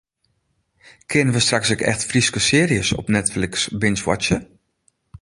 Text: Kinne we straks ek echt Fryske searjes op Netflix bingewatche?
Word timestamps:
Kinne 1.11 1.33
we 1.35 1.41
straks 1.45 1.73
ek 1.75 1.83
echt 1.91 2.07
Fryske 2.11 2.39
searjes 2.47 2.89
op 2.99 3.07
Netflix 3.17 3.53
bingewatche? 3.83 4.37